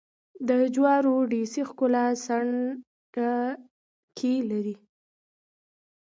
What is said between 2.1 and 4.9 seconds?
څڼکې لري.